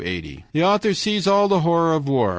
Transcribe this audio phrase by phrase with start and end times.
[0.03, 2.21] The author sees all the horror of war.